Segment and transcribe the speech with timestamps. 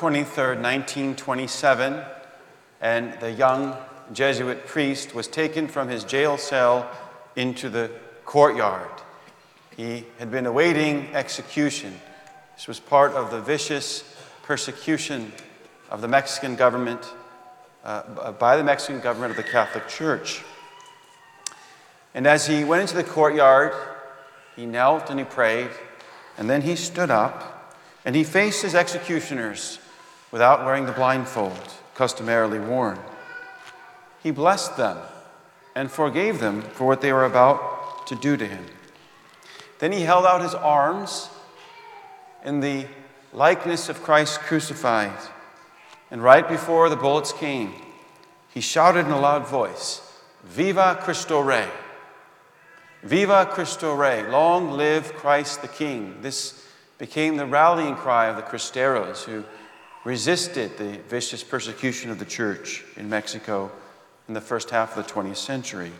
[0.00, 2.02] 23rd, 1927,
[2.80, 3.76] and the young
[4.14, 6.90] Jesuit priest was taken from his jail cell
[7.36, 7.90] into the
[8.24, 8.88] courtyard.
[9.76, 12.00] He had been awaiting execution.
[12.56, 14.02] This was part of the vicious
[14.42, 15.32] persecution
[15.90, 17.12] of the Mexican government,
[17.84, 20.42] uh, by the Mexican government of the Catholic Church.
[22.14, 23.74] And as he went into the courtyard,
[24.56, 25.68] he knelt and he prayed,
[26.38, 27.76] and then he stood up
[28.06, 29.78] and he faced his executioners
[30.30, 32.98] without wearing the blindfold customarily worn.
[34.22, 34.98] He blessed them
[35.74, 38.64] and forgave them for what they were about to do to him.
[39.78, 41.30] Then he held out his arms
[42.44, 42.86] in the
[43.32, 45.18] likeness of Christ crucified.
[46.10, 47.72] And right before the bullets came,
[48.52, 50.02] he shouted in a loud voice,
[50.44, 51.68] Viva Cristo Rey!
[53.02, 54.28] Viva Cristo Rey!
[54.28, 56.16] Long live Christ the King!
[56.20, 56.66] This
[56.98, 59.44] became the rallying cry of the Cristeros who
[60.04, 63.70] resisted the vicious persecution of the church in Mexico
[64.28, 65.92] in the first half of the 20th century.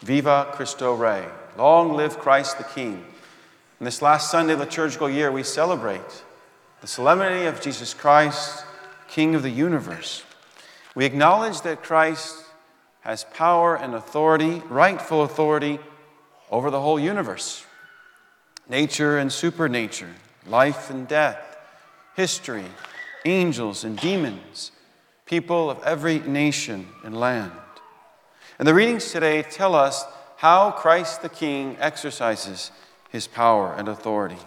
[0.00, 1.26] Viva Cristo Rey!
[1.58, 3.04] Long live Christ the King!
[3.78, 6.22] In this last Sunday of the liturgical year, we celebrate
[6.80, 8.64] the solemnity of Jesus Christ,
[9.08, 10.24] King of the universe.
[10.94, 12.36] We acknowledge that Christ
[13.02, 15.78] has power and authority, rightful authority,
[16.50, 17.64] over the whole universe
[18.68, 20.14] nature and supernature,
[20.46, 21.51] life and death,
[22.14, 22.64] history,
[23.24, 24.72] angels and demons,
[25.26, 27.52] people of every nation and land.
[28.58, 30.04] And the readings today tell us
[30.36, 32.70] how Christ the King exercises
[33.10, 34.38] his power and authority.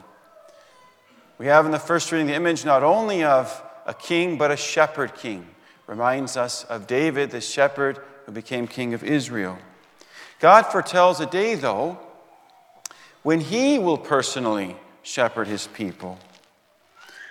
[1.38, 4.58] We have in the first reading the image not only of a king, but a
[4.58, 5.48] shepherd king.
[5.88, 9.58] Reminds us of David, the shepherd who became king of Israel.
[10.40, 12.00] God foretells a day, though,
[13.22, 16.18] when he will personally shepherd his people,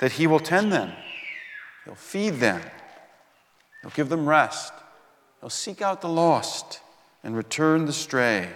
[0.00, 0.92] that he will tend them,
[1.84, 2.61] he'll feed them,
[3.83, 4.73] he'll give them rest,
[5.41, 6.81] he'll seek out the lost
[7.23, 8.49] and return the stray,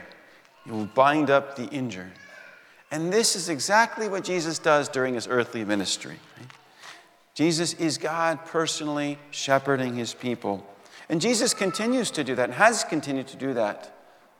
[0.64, 2.12] he will bind up the injured.
[2.90, 6.16] And this is exactly what Jesus does during his earthly ministry.
[7.34, 10.66] Jesus is God personally shepherding his people.
[11.08, 13.94] And Jesus continues to do that and has continued to do that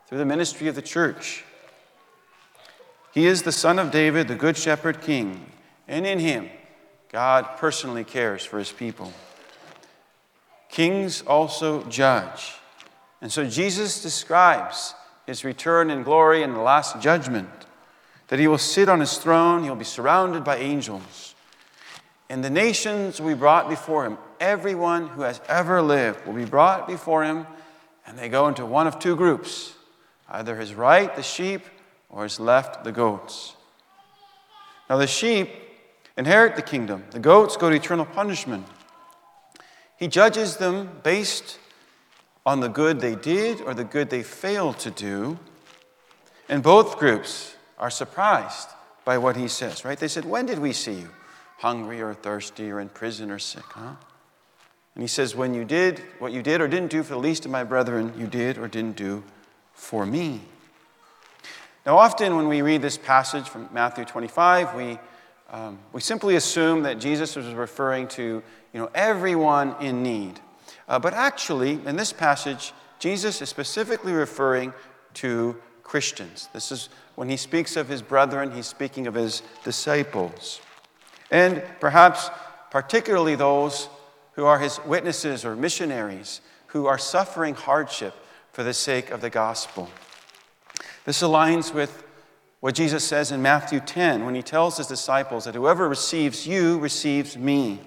[0.07, 1.45] through the ministry of the church.
[3.13, 5.53] He is the Son of David, the Good Shepherd King,
[5.87, 6.51] and in him,
[7.11, 9.13] God personally cares for his people.
[10.69, 12.55] Kings also judge.
[13.21, 14.95] And so Jesus describes
[15.27, 17.49] his return in glory and the last judgment
[18.29, 21.35] that he will sit on his throne, he'll be surrounded by angels.
[22.29, 24.19] And the nations will be brought before him.
[24.39, 27.47] Everyone who has ever lived will be brought before him,
[28.07, 29.75] and they go into one of two groups
[30.31, 31.63] either his right, the sheep,
[32.11, 33.57] or his left, the goats.
[34.91, 35.49] Now, the sheep
[36.19, 38.67] inherit the kingdom, the goats go to eternal punishment.
[39.97, 41.59] He judges them based
[42.45, 45.39] on the good they did or the good they failed to do.
[46.49, 48.69] And both groups are surprised
[49.05, 49.99] by what he says, right?
[49.99, 51.11] They said, When did we see you?
[51.59, 53.95] Hungry or thirsty or in prison or sick, huh?
[54.95, 57.45] And he says, When you did what you did or didn't do for the least
[57.45, 59.23] of my brethren, you did or didn't do
[59.73, 60.43] for me.
[61.87, 64.99] Now, often when we read this passage from Matthew 25, we,
[65.51, 68.43] um, we simply assume that Jesus was referring to
[68.73, 70.41] you know, everyone in need.
[70.89, 74.73] Uh, but actually, in this passage, Jesus is specifically referring
[75.15, 76.49] to Christians.
[76.53, 80.61] This is when he speaks of his brethren, he's speaking of his disciples.
[81.31, 82.31] And perhaps
[82.71, 83.89] particularly those
[84.33, 88.15] who are his witnesses or missionaries who are suffering hardship
[88.53, 89.89] for the sake of the gospel.
[91.07, 92.05] This aligns with
[92.61, 96.79] what Jesus says in Matthew 10 when he tells his disciples that whoever receives you
[96.79, 97.81] receives me.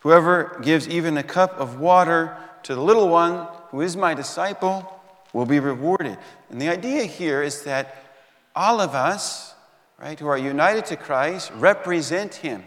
[0.00, 5.00] Whoever gives even a cup of water to the little one who is my disciple
[5.32, 6.16] will be rewarded.
[6.48, 7.96] And the idea here is that
[8.54, 9.54] all of us,
[9.98, 12.62] right, who are united to Christ, represent Him.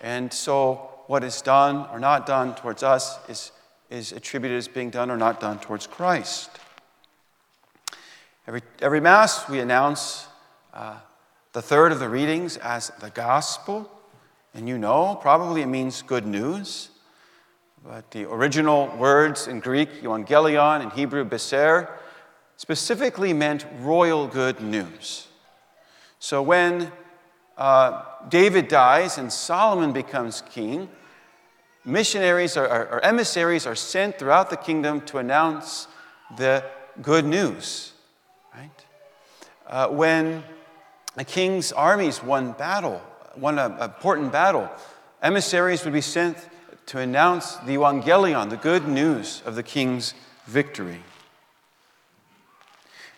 [0.00, 3.52] And so what is done or not done towards us is,
[3.90, 6.50] is attributed as being done or not done towards Christ.
[8.46, 10.26] Every, every Mass, we announce
[10.72, 10.96] uh,
[11.52, 13.90] the third of the readings as the gospel.
[14.54, 16.90] And you know, probably it means good news.
[17.84, 21.90] But the original words in Greek, euangelion, in Hebrew, beser,
[22.56, 25.26] specifically meant royal good news.
[26.18, 26.92] So when
[27.58, 30.88] uh, David dies and Solomon becomes king,
[31.84, 35.88] missionaries or, or, or emissaries are sent throughout the kingdom to announce
[36.36, 36.64] the
[37.00, 37.92] good news.
[38.54, 38.84] Right?
[39.66, 40.44] Uh, when
[41.16, 43.02] a king's armies won battle,
[43.36, 44.70] won an important battle,
[45.22, 46.36] emissaries would be sent
[46.86, 50.14] to announce the Evangelion, the good news of the king's
[50.46, 51.02] victory.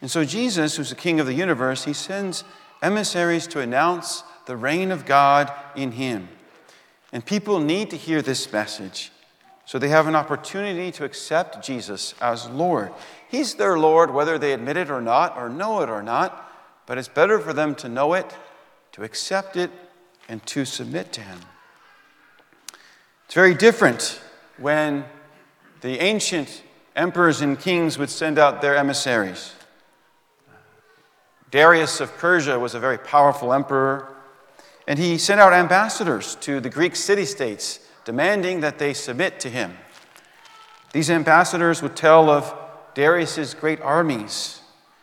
[0.00, 2.44] And so, Jesus, who's the king of the universe, he sends
[2.82, 6.28] emissaries to announce the reign of God in him.
[7.12, 9.12] And people need to hear this message
[9.66, 12.92] so they have an opportunity to accept Jesus as Lord.
[13.28, 16.43] He's their Lord, whether they admit it or not, or know it or not,
[16.86, 18.34] but it's better for them to know it,
[18.92, 19.70] to accept it,
[20.28, 21.38] and to submit to Him.
[23.26, 24.20] It's very different
[24.58, 25.04] when
[25.80, 26.62] the ancient
[26.96, 29.54] emperors and kings would send out their emissaries.
[31.50, 34.16] Darius of Persia was a very powerful emperor,
[34.86, 39.48] and he sent out ambassadors to the Greek city states demanding that they submit to
[39.48, 39.76] him.
[40.92, 42.54] These ambassadors would tell of
[42.94, 44.60] Darius's great armies,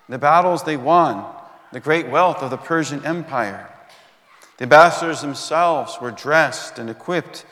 [0.08, 1.26] the battles they won,
[1.72, 3.70] the great wealth of the Persian Empire.
[4.58, 7.46] The ambassadors themselves were dressed and equipped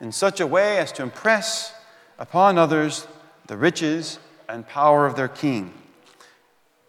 [0.00, 1.72] in such a way as to impress
[2.18, 3.06] upon others
[3.46, 4.18] the riches
[4.48, 5.72] and power of their king.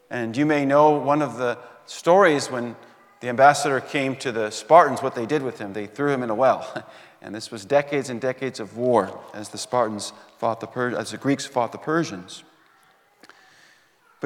[0.09, 2.75] And you may know one of the stories when
[3.19, 5.73] the ambassador came to the Spartans, what they did with him.
[5.73, 6.85] They threw him in a well.
[7.19, 11.09] And this was decades and decades of war as the Spartans fought the per- as
[11.09, 12.43] the Greeks fought the Persians.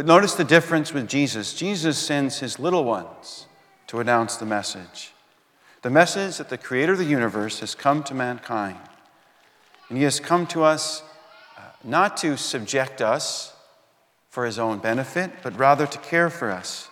[0.02, 1.54] But notice the difference with Jesus.
[1.54, 3.46] Jesus sends his little ones
[3.86, 5.12] to announce the message.
[5.84, 8.80] The message that the creator of the universe has come to mankind.
[9.90, 11.04] And he has come to us
[11.56, 13.54] uh, not to subject us
[14.32, 16.88] for his own benefit, but rather to care for us,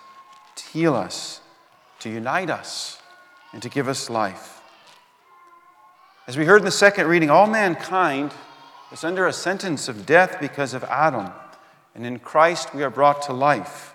[0.57, 1.41] to heal us,
[2.01, 3.01] to unite us,
[3.53, 4.61] and to give us life.
[6.27, 8.31] As we heard in the second reading, all mankind
[8.91, 11.31] is under a sentence of death because of Adam,
[11.95, 13.93] and in Christ we are brought to life.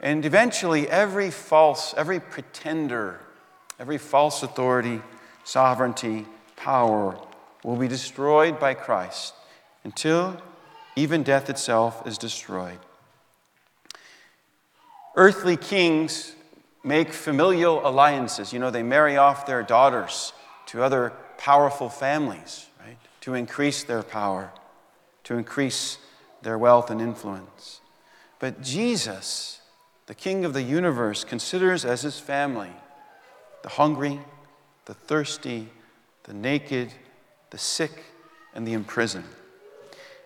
[0.00, 3.20] And eventually, every false, every pretender,
[3.80, 5.02] every false authority,
[5.44, 6.26] sovereignty,
[6.56, 7.18] power
[7.64, 9.34] will be destroyed by Christ
[9.84, 10.40] until
[10.94, 12.78] even death itself is destroyed.
[15.16, 16.34] Earthly kings
[16.84, 18.52] make familial alliances.
[18.52, 20.32] You know, they marry off their daughters
[20.66, 22.96] to other powerful families, right?
[23.22, 24.52] To increase their power,
[25.28, 25.98] to increase
[26.40, 27.82] their wealth and influence.
[28.38, 29.60] But Jesus,
[30.06, 32.72] the King of the universe, considers as his family
[33.62, 34.20] the hungry,
[34.86, 35.68] the thirsty,
[36.22, 36.94] the naked,
[37.50, 38.04] the sick,
[38.54, 39.28] and the imprisoned.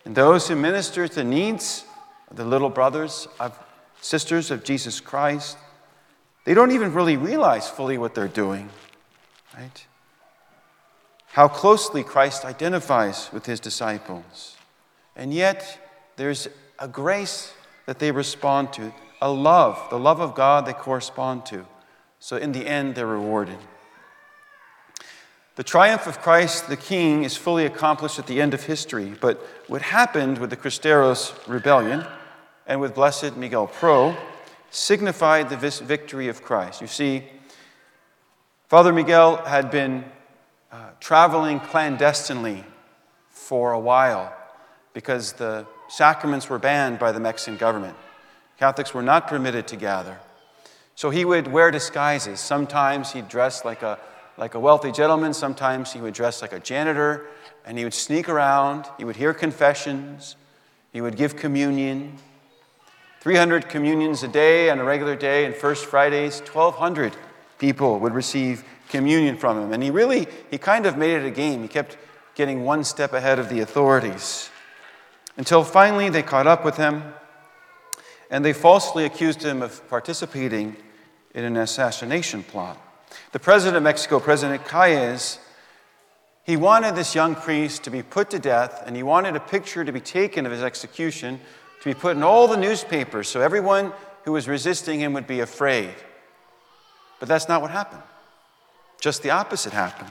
[0.04, 1.84] And those who minister to the needs
[2.30, 3.58] of the little brothers of
[4.00, 5.58] sisters of Jesus Christ,
[6.44, 8.70] they don't even really realize fully what they're doing,
[9.58, 9.84] right?
[11.26, 14.56] How closely Christ identifies with his disciples.
[15.16, 15.78] And yet,
[16.16, 16.48] there's
[16.78, 17.52] a grace
[17.86, 21.66] that they respond to, a love, the love of God they correspond to.
[22.18, 23.58] So, in the end, they're rewarded.
[25.54, 29.38] The triumph of Christ the King is fully accomplished at the end of history, but
[29.66, 32.06] what happened with the Cristeros rebellion
[32.66, 34.16] and with Blessed Miguel Pro
[34.70, 36.80] signified the victory of Christ.
[36.80, 37.24] You see,
[38.68, 40.04] Father Miguel had been
[40.70, 42.64] uh, traveling clandestinely
[43.28, 44.34] for a while
[44.92, 47.96] because the sacraments were banned by the Mexican government.
[48.58, 50.18] Catholics were not permitted to gather.
[50.94, 52.40] So he would wear disguises.
[52.40, 53.98] Sometimes he'd dress like a,
[54.36, 57.26] like a wealthy gentleman, sometimes he would dress like a janitor,
[57.64, 58.86] and he would sneak around.
[58.98, 60.36] He would hear confessions,
[60.92, 62.18] he would give communion.
[63.20, 67.16] 300 communions a day on a regular day, and First Fridays, 1,200
[67.58, 69.72] people would receive communion from him.
[69.72, 71.62] And he really, he kind of made it a game.
[71.62, 71.96] He kept
[72.34, 74.50] getting one step ahead of the authorities.
[75.36, 77.14] Until finally they caught up with him
[78.30, 80.76] and they falsely accused him of participating
[81.34, 82.78] in an assassination plot.
[83.32, 85.38] The president of Mexico, President Calles,
[86.44, 89.84] he wanted this young priest to be put to death, and he wanted a picture
[89.84, 91.40] to be taken of his execution
[91.82, 93.92] to be put in all the newspapers so everyone
[94.24, 95.94] who was resisting him would be afraid.
[97.20, 98.02] But that's not what happened.
[99.00, 100.10] Just the opposite happened.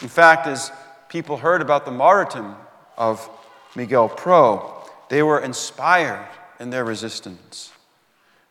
[0.00, 0.72] In fact, as
[1.08, 2.56] people heard about the martyrdom
[2.96, 3.28] of
[3.74, 4.74] Miguel Pro,
[5.08, 6.28] they were inspired
[6.60, 7.72] in their resistance.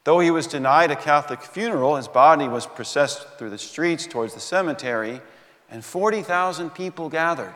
[0.04, 4.34] Though he was denied a Catholic funeral, his body was processed through the streets towards
[4.34, 5.22] the cemetery,
[5.70, 7.54] and 40,000 people gathered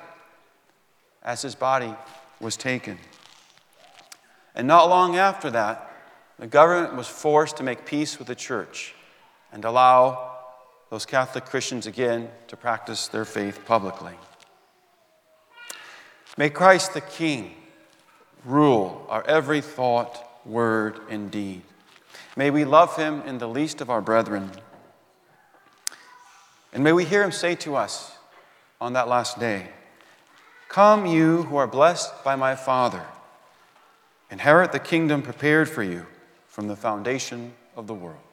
[1.23, 1.93] as his body
[2.39, 2.99] was taken.
[4.53, 5.91] And not long after that,
[6.37, 8.93] the government was forced to make peace with the church
[9.51, 10.33] and allow
[10.89, 14.13] those Catholic Christians again to practice their faith publicly.
[16.37, 17.55] May Christ the King
[18.43, 21.61] rule our every thought, word, and deed.
[22.35, 24.51] May we love him in the least of our brethren.
[26.73, 28.17] And may we hear him say to us
[28.81, 29.69] on that last day
[30.67, 33.05] Come, you who are blessed by my Father,
[34.29, 36.05] inherit the kingdom prepared for you
[36.47, 38.24] from the foundation of the world.